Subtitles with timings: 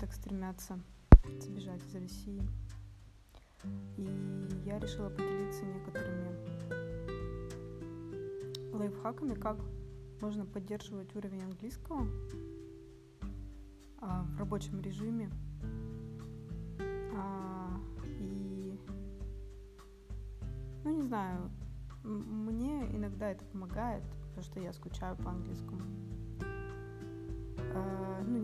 [0.00, 0.80] так стремятся
[1.40, 2.42] сбежать из России.
[3.98, 4.08] И
[4.64, 6.34] я решила поделиться некоторыми
[8.72, 9.58] лайфхаками, как
[10.22, 12.06] можно поддерживать уровень английского
[14.00, 15.30] а, в рабочем режиме.
[17.14, 17.78] А,
[18.18, 18.80] и,
[20.82, 21.50] ну не знаю,
[22.04, 26.09] мне иногда это помогает, потому что я скучаю по английскому.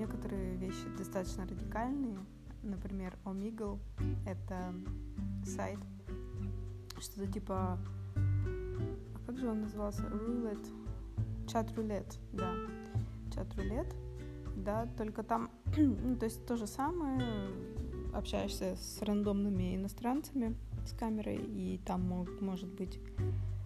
[0.07, 2.19] Некоторые вещи достаточно радикальные.
[2.63, 3.81] Например, Omegle—
[4.27, 4.73] это
[5.45, 5.81] сайт,
[7.01, 7.79] что-то типа...
[8.15, 10.03] А как же он назывался?
[10.03, 10.69] Roulette.
[11.49, 12.53] Чат-рулет, да.
[13.35, 13.93] Чат-рулет,
[14.57, 17.21] да, только там, ну, то есть то же самое,
[18.15, 23.01] общаешься с рандомными иностранцами с камерой, и там мог, может быть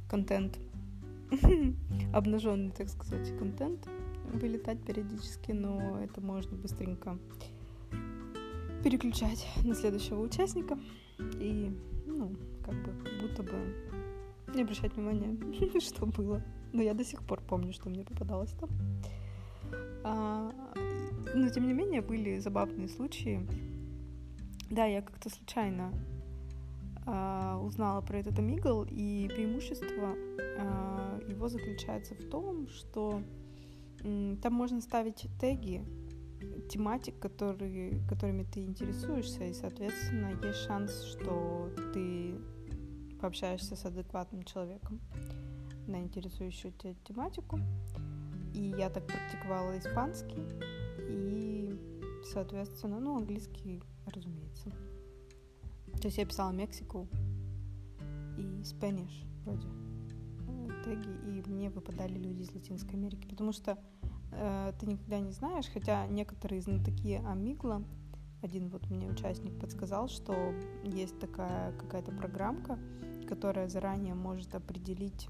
[0.08, 0.58] контент,
[2.14, 3.86] обнаженный, так сказать, контент
[4.38, 7.18] вылетать периодически, но это можно быстренько
[8.82, 10.78] переключать на следующего участника
[11.38, 11.70] и,
[12.06, 13.74] ну, как бы, будто бы
[14.54, 16.42] не обращать внимания, что было.
[16.72, 18.70] Но я до сих пор помню, что мне попадалось там.
[20.04, 20.52] А,
[21.34, 23.46] но, тем не менее, были забавные случаи.
[24.70, 25.92] Да, я как-то случайно
[27.06, 30.14] а, узнала про этот Амигл, и преимущество
[30.58, 33.22] а, его заключается в том, что
[34.02, 35.84] там можно ставить теги
[36.70, 42.34] тематик, которые, которыми ты интересуешься, и, соответственно, есть шанс, что ты
[43.20, 45.00] пообщаешься с адекватным человеком
[45.86, 47.58] на интересующую тебя тематику.
[48.54, 50.42] И я так практиковала испанский
[51.08, 51.78] и,
[52.32, 54.70] соответственно, ну, английский, разумеется.
[56.00, 57.08] То есть я писала Мексику
[58.38, 59.68] и Spanish вроде
[60.84, 63.78] теги, и мне выпадали люди из Латинской Америки, потому что
[64.32, 67.84] э, ты никогда не знаешь, хотя некоторые знатоки Амигла,
[68.42, 72.78] один вот мне участник подсказал, что есть такая какая-то программка,
[73.28, 75.28] которая заранее может определить,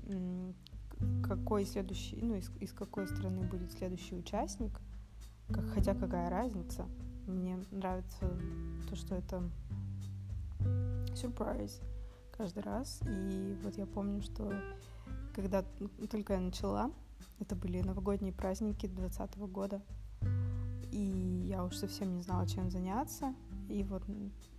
[1.26, 4.80] какой следующий, ну, из, из какой страны будет следующий участник,
[5.48, 6.86] как, хотя какая разница.
[7.26, 8.38] Мне нравится
[8.88, 9.42] то, что это
[11.14, 11.80] сюрприз
[12.36, 13.00] каждый раз.
[13.06, 14.52] И вот я помню, что
[15.34, 15.64] когда
[16.10, 16.90] только я начала,
[17.38, 19.82] это были новогодние праздники 2020 года,
[20.92, 23.34] и я уж совсем не знала, чем заняться.
[23.68, 24.02] И вот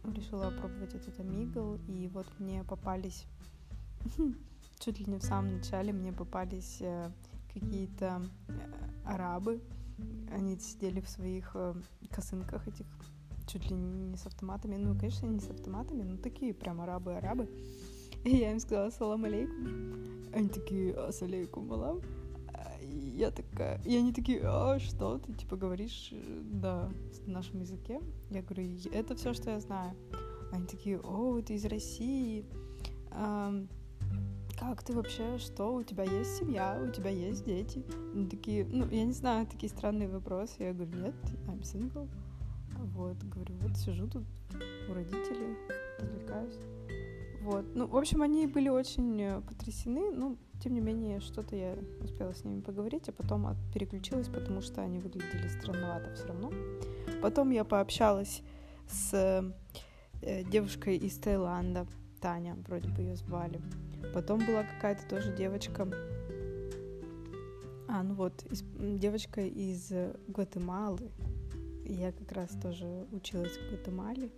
[0.03, 3.25] решила попробовать этот Амигл, и вот мне попались,
[4.79, 7.11] чуть ли не в самом начале, мне попались э,
[7.53, 8.53] какие-то э,
[9.05, 9.61] арабы.
[10.31, 11.75] Они сидели в своих э,
[12.09, 12.85] косынках этих,
[13.47, 14.77] чуть ли не с автоматами.
[14.77, 17.49] Ну, конечно, не с автоматами, но такие прям арабы-арабы.
[18.23, 20.29] Я им сказала «Салам алейкум».
[20.33, 22.01] Они такие «Ассалейкум алам»
[23.21, 26.89] я такая, и они такие, а что ты, типа, говоришь, да,
[27.27, 28.01] на нашем языке?
[28.29, 29.95] Я говорю, это все, что я знаю.
[30.51, 32.45] Они такие, о, ты из России,
[33.11, 33.53] а,
[34.59, 37.83] как ты вообще, что, у тебя есть семья, у тебя есть дети?
[38.13, 40.55] Они такие, ну, я не знаю, такие странные вопросы.
[40.59, 41.15] Я говорю, нет,
[41.47, 42.09] I'm single.
[42.95, 44.23] Вот, говорю, вот сижу тут
[44.89, 45.55] у родителей,
[45.99, 46.55] развлекаюсь.
[47.41, 51.75] Вот, ну, в общем, они были очень э, потрясены, ну, тем не менее, что-то я
[51.99, 56.51] успела с ними поговорить, а потом переключилась, потому что они выглядели странновато все равно.
[57.19, 58.43] Потом я пообщалась
[58.87, 59.53] с
[60.21, 61.87] э, девушкой из Таиланда,
[62.19, 63.59] Таня, вроде бы ее звали.
[64.13, 65.87] Потом была какая-то тоже девочка,
[67.87, 68.63] а, ну вот, из,
[68.99, 69.91] девочка из
[70.27, 71.09] Гватемалы.
[71.85, 74.29] Я как раз тоже училась в Гватемале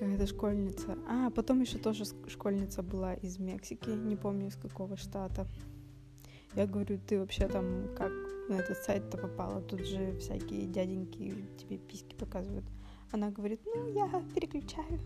[0.00, 0.98] какая-то школьница.
[1.06, 5.46] А, потом еще тоже школьница была из Мексики, не помню из какого штата.
[6.54, 8.10] Я говорю, ты вообще там как
[8.48, 9.60] на этот сайт-то попала?
[9.60, 12.64] Тут же всякие дяденьки тебе письки показывают.
[13.12, 14.98] Она говорит, ну, я переключаю.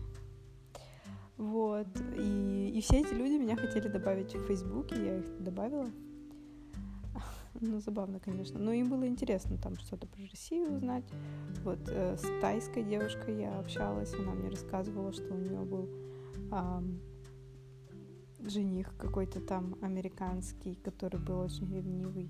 [1.35, 1.87] Вот.
[2.17, 5.91] И, и все эти люди меня хотели добавить в Фейсбуке, я их добавила.
[7.61, 8.59] Ну, забавно, конечно.
[8.59, 11.05] Но им было интересно там что-то про Россию узнать.
[11.63, 15.89] Вот э, с тайской девушкой я общалась, она мне рассказывала, что у нее был
[16.51, 16.81] э,
[18.49, 22.29] жених какой-то там американский, который был очень ревнивый.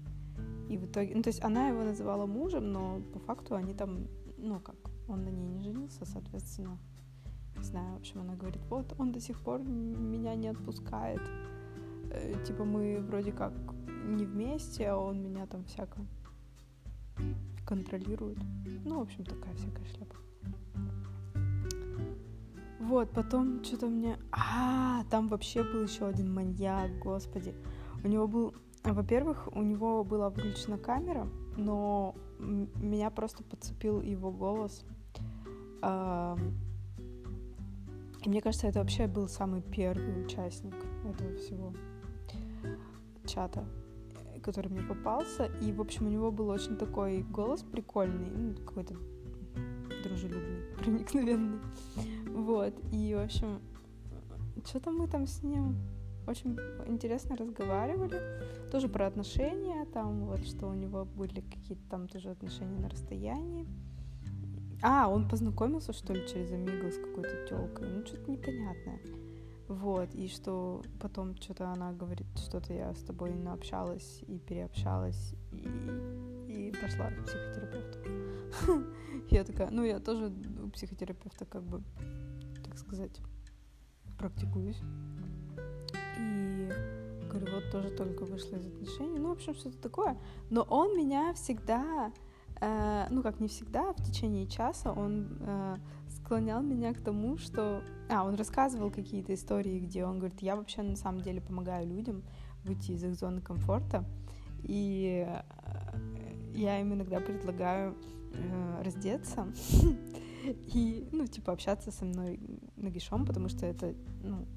[0.70, 4.08] И в итоге, ну, то есть она его называла мужем, но по факту они там,
[4.38, 4.76] ну, как,
[5.08, 6.78] он на ней не женился, соответственно,
[7.58, 11.22] не знаю, в общем, она говорит, вот, он до сих пор меня не отпускает.
[12.12, 13.54] Э, типа, мы вроде как
[14.06, 16.06] не вместе, а он меня там всяко
[17.66, 18.38] контролирует.
[18.84, 20.16] Ну, в общем, такая всякая шляпа.
[22.80, 24.20] Вот, потом что-то мне...
[24.32, 27.56] А, там вообще был еще один маньяк, господи.
[28.04, 28.54] У него был...
[28.84, 34.86] Во-первых, у него была выключена камера, но меня просто подцепил его голос.
[38.24, 41.74] И мне кажется, это вообще был самый первый участник этого всего
[43.26, 43.66] чата,
[44.46, 45.46] который мне попался.
[45.62, 48.96] И, в общем, у него был очень такой голос прикольный, ну, какой-то
[50.04, 51.60] дружелюбный, проникновенный.
[52.28, 52.74] Вот.
[52.92, 53.60] И, в общем,
[54.64, 55.76] что-то мы там с ним
[56.28, 58.22] очень интересно разговаривали.
[58.72, 63.66] Тоже про отношения, там вот, что у него были какие-то там тоже отношения на расстоянии.
[64.82, 67.88] А, он познакомился, что ли, через Амигу с какой-то телкой.
[67.90, 69.00] Ну, что-то непонятное.
[69.68, 75.68] Вот, и что потом что-то она говорит, что-то я с тобой наобщалась и переобщалась, и,
[76.48, 78.00] и пошла к психотерапевту.
[79.32, 80.32] Я такая, ну, я тоже
[80.64, 81.82] у психотерапевта как бы,
[82.64, 83.20] так сказать,
[84.20, 84.80] практикуюсь.
[86.20, 86.70] И
[87.28, 89.18] говорю, вот тоже только вышла из отношений.
[89.18, 90.16] Ну, в общем, что-то такое.
[90.52, 92.14] Но он меня всегда
[92.62, 95.78] Э, ну как не всегда, в течение часа он э,
[96.26, 97.84] склонял меня к тому, что...
[98.10, 102.24] А, он рассказывал какие-то истории, где он говорит, я вообще на самом деле помогаю людям
[102.64, 104.04] выйти из их зоны комфорта,
[104.64, 105.42] и э,
[106.56, 107.96] я им иногда предлагаю
[108.34, 109.48] э, раздеться
[110.44, 112.40] и, ну, типа, общаться со мной
[112.76, 113.94] нагишом, потому что это,
[114.24, 114.48] ну,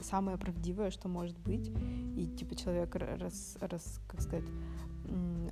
[0.00, 1.68] самое правдивое, что может быть.
[2.16, 4.48] И, типа, человек раз, раз как сказать,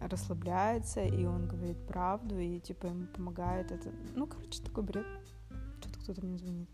[0.01, 3.91] расслабляется, и он говорит правду, и типа ему помогает это.
[4.15, 5.07] Ну, короче, такой бред.
[5.81, 6.69] Что-то кто-то мне звонит.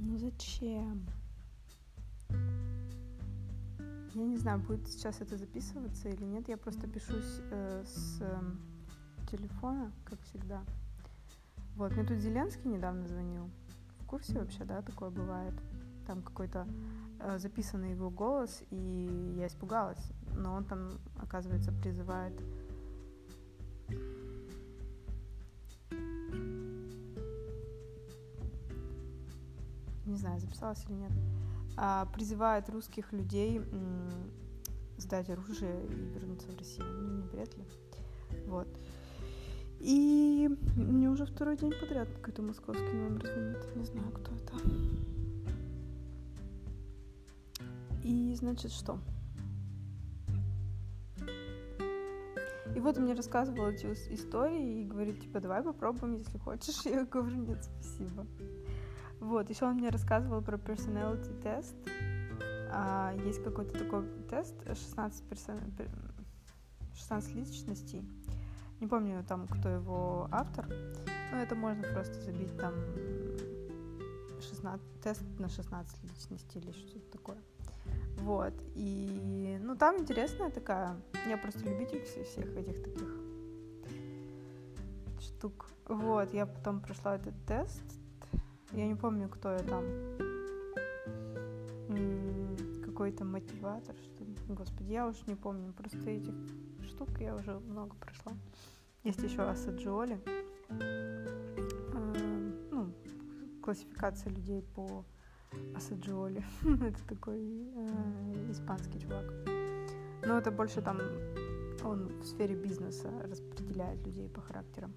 [0.00, 1.06] Ну зачем?
[4.14, 6.48] Я не знаю, будет сейчас это записываться или нет.
[6.48, 8.40] Я просто пишусь э, с э,
[9.30, 10.62] телефона, как всегда.
[11.76, 13.50] Вот, мне тут Зеленский недавно звонил.
[14.00, 15.54] В курсе вообще, да, такое бывает?
[16.06, 16.66] Там какой-то
[17.20, 22.32] э, записанный его голос, и я испугалась но он там, оказывается, призывает
[30.08, 31.12] не знаю, записалась или нет,
[31.76, 34.30] а, призывает русских людей м,
[34.96, 36.86] сдать оружие и вернуться в Россию.
[36.86, 37.64] Ну, не вряд ли.
[38.46, 38.68] Вот.
[39.80, 43.76] И мне уже второй день подряд какой-то московский номер звонит.
[43.76, 44.54] Не знаю, кто это.
[48.02, 48.98] И, значит, что?
[52.78, 56.80] И вот он мне рассказывал эти истории и говорит, типа, давай попробуем, если хочешь.
[56.84, 58.24] Я говорю, нет, спасибо.
[59.18, 61.74] Вот, еще он мне рассказывал про personality тест.
[62.70, 65.60] А, есть какой-то такой тест, 16, персон...
[66.94, 68.08] 16 личностей.
[68.78, 70.64] Не помню там, кто его автор.
[71.32, 72.74] Но это можно просто забить там
[74.40, 77.38] 16, тест на 16 личностей или что-то такое.
[78.18, 78.52] Вот.
[78.74, 80.96] И, ну, там интересная такая...
[81.26, 83.08] Я просто любитель всех этих таких
[85.20, 85.66] штук.
[85.86, 87.82] Вот, я потом прошла этот тест.
[88.72, 89.84] Я не помню, кто я там.
[92.84, 94.36] Какой-то мотиватор, что ли.
[94.48, 95.72] Господи, я уж не помню.
[95.72, 96.34] Просто этих
[96.82, 98.32] штук я уже много прошла.
[99.04, 100.18] Есть еще Асаджиоли.
[102.70, 102.92] Ну,
[103.62, 105.04] классификация людей по
[105.74, 106.44] Асаджиоли.
[106.82, 107.40] это такой
[107.74, 109.24] э, испанский чувак.
[110.26, 110.98] Но это больше там
[111.84, 114.92] он в сфере бизнеса распределяет людей по характерам.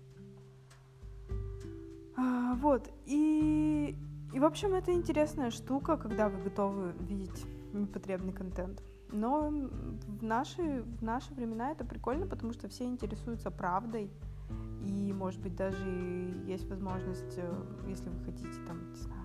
[2.17, 2.89] А, вот.
[3.05, 3.95] И,
[4.33, 8.83] и, в общем, это интересная штука, когда вы готовы видеть непотребный контент.
[9.11, 14.09] Но в наши, в наши времена это прикольно, потому что все интересуются правдой.
[14.83, 15.87] И, может быть, даже
[16.45, 19.20] есть возможность, э, если вы хотите, там, не знаю,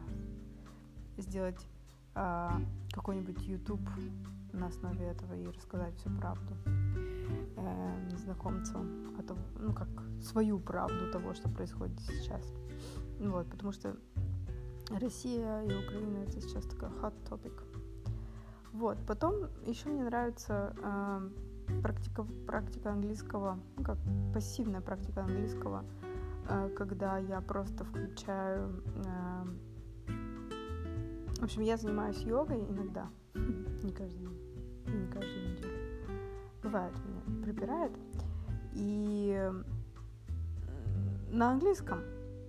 [1.19, 1.67] сделать
[2.15, 2.49] э,
[2.93, 3.89] какой-нибудь YouTube
[4.53, 6.55] на основе этого и рассказать всю правду
[7.57, 9.89] э, незнакомцам, а то, ну как
[10.23, 12.43] свою правду того, что происходит сейчас.
[13.21, 13.97] Вот, потому что
[14.91, 17.53] Россия и Украина это сейчас такой hot topic.
[18.73, 21.31] Вот, потом еще мне нравится э,
[21.83, 23.99] практика, практика английского, ну как
[24.35, 25.85] пассивная практика английского,
[26.49, 29.45] э, когда я просто включаю э,
[31.39, 34.39] в общем, я занимаюсь йогой иногда, не каждый день,
[34.87, 35.79] не каждую неделю.
[36.63, 37.93] Бывает, меня прибирает.
[38.73, 39.53] И
[41.31, 42.01] на английском,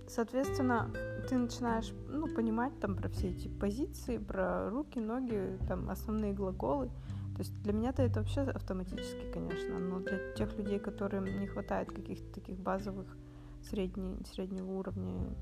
[0.06, 0.90] соответственно,
[1.28, 6.88] ты начинаешь ну, понимать там про все эти позиции, про руки, ноги, там основные глаголы.
[7.36, 11.92] То есть для меня-то это вообще автоматически, конечно, но для тех людей, которым не хватает
[11.92, 13.16] каких-то таких базовых
[13.62, 15.36] средне, среднего уровня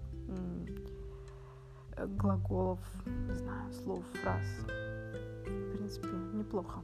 [1.97, 4.45] глаголов, не знаю, слов, фраз.
[5.45, 6.83] В принципе, неплохо.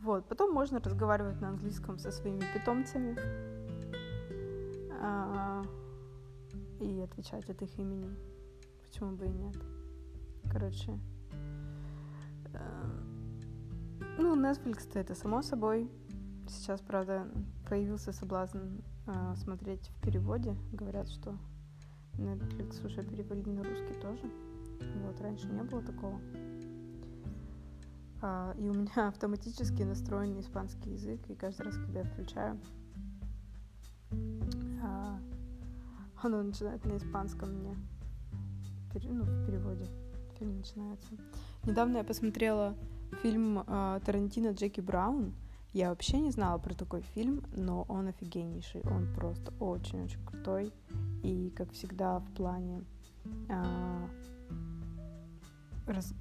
[0.00, 3.16] Вот, потом можно разговаривать на английском со своими питомцами
[5.00, 5.62] а,
[6.80, 8.10] и отвечать от их имени.
[8.82, 9.56] Почему бы и нет?
[10.50, 10.98] Короче,
[14.18, 15.90] ну, Netflix-то это само собой.
[16.48, 17.26] Сейчас, правда,
[17.68, 20.56] появился соблазн э, смотреть в переводе.
[20.72, 21.36] Говорят, что
[22.14, 24.30] Netflix уже перевели на русский тоже.
[25.04, 26.20] Вот, раньше не было такого.
[28.20, 32.60] А, и у меня автоматически настроен испанский язык, и каждый раз, когда я включаю,
[34.82, 35.18] а,
[36.22, 37.76] оно начинает на испанском мне,
[39.04, 39.86] ну, в переводе
[40.38, 41.12] фильм начинается.
[41.64, 42.76] Недавно я посмотрела
[43.22, 45.34] фильм э, Тарантино Джеки Браун.
[45.72, 48.82] Я вообще не знала про такой фильм, но он офигеннейший.
[48.82, 50.72] Он просто очень-очень крутой.
[51.22, 52.84] И, как всегда, в плане
[53.48, 54.08] э,
[55.86, 56.14] раз,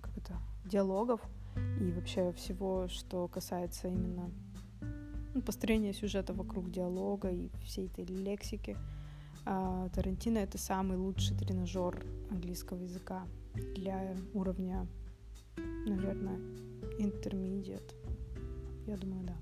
[0.00, 0.34] как это,
[0.66, 1.20] диалогов
[1.80, 4.30] и вообще всего, что касается именно
[5.34, 8.76] ну, построения сюжета вокруг диалога и всей этой лексики.
[9.46, 14.86] Э, Тарантино— это самый лучший тренажер английского языка для уровня
[15.86, 16.38] наверное,
[16.98, 17.94] intermediate.
[18.86, 19.34] Я думаю, да.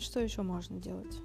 [0.00, 1.20] Что еще можно делать?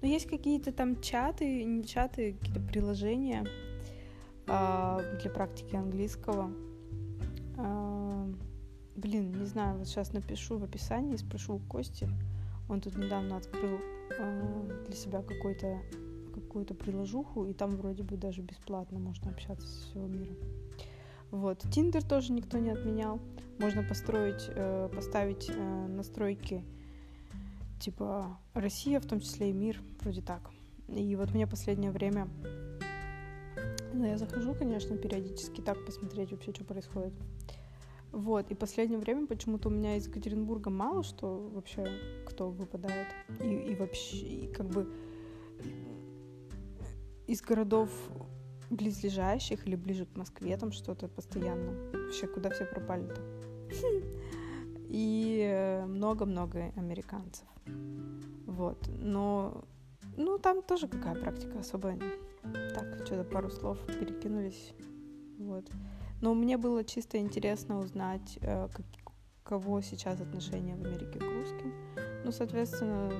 [0.00, 3.46] Ну, есть какие-то там чаты, не чаты, какие-то приложения
[4.46, 6.50] э, для практики английского.
[7.56, 8.32] Э,
[8.96, 12.08] блин, не знаю, вот сейчас напишу в описании, спрошу у Кости.
[12.68, 13.78] Он тут недавно открыл
[14.18, 15.80] э, для себя какой-то
[16.34, 20.32] какую-то приложуху, и там вроде бы даже бесплатно можно общаться с всего мира.
[21.32, 21.62] Вот.
[21.72, 23.18] Тиндер тоже никто не отменял.
[23.58, 26.62] Можно построить, э, поставить э, настройки
[27.80, 30.50] типа Россия, в том числе и мир, вроде так.
[30.88, 32.28] И вот мне последнее время,
[33.94, 37.14] ну, я захожу, конечно, периодически так посмотреть вообще, что происходит.
[38.12, 41.88] Вот, и последнее время почему-то у меня из Екатеринбурга мало что вообще,
[42.26, 43.08] кто выпадает.
[43.42, 44.86] И, и вообще, и как бы
[47.26, 47.88] из городов
[48.72, 51.72] близлежащих или ближе к Москве там что-то постоянно.
[51.92, 53.20] Вообще, куда все пропали-то?
[54.88, 57.46] И много-много американцев.
[58.46, 58.78] Вот.
[58.98, 59.64] Но,
[60.16, 61.94] ну, там тоже какая практика особо.
[62.42, 64.74] Так, что-то пару слов перекинулись.
[65.38, 65.70] Вот.
[66.20, 68.86] Но мне было чисто интересно узнать, э, как,
[69.42, 71.72] кого сейчас отношение в Америке к русским.
[72.24, 73.10] Ну, соответственно,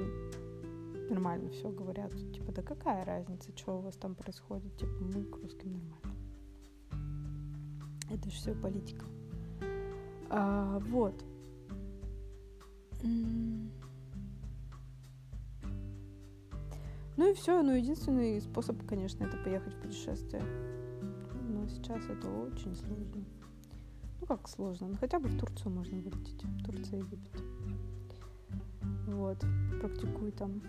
[1.13, 2.11] нормально все говорят.
[2.33, 4.75] Типа, да какая разница, что у вас там происходит?
[4.77, 6.17] Типа, мы к русским нормально.
[8.11, 9.05] Это же все политика.
[10.31, 11.25] А, вот.
[17.17, 17.63] Ну и все.
[17.63, 20.43] Ну, единственный способ, конечно, это поехать в путешествие.
[21.49, 23.25] Но сейчас это очень сложно.
[24.21, 24.89] Ну, как сложно?
[24.89, 26.43] Ну, хотя бы в Турцию можно вылететь.
[26.65, 27.43] Турция, Египет.
[29.09, 29.39] Вот.
[29.81, 30.63] Практикуй там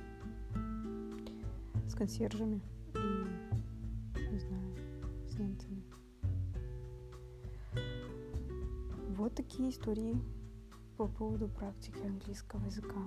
[1.93, 2.59] с консьержами
[2.95, 4.75] и, не знаю,
[5.29, 5.83] с немцами.
[9.09, 10.19] Вот такие истории
[10.97, 13.00] по поводу практики английского языка.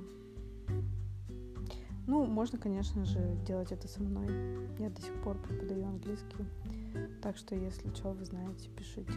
[2.06, 4.68] Ну, можно, конечно же, делать это со мной.
[4.78, 6.46] Я до сих пор преподаю английский.
[7.20, 9.14] Так что, если что, вы знаете, пишите.